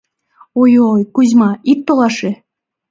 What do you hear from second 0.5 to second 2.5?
—Ой-ой, Кузьма, ит толаше!